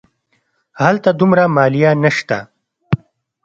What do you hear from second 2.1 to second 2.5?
شته.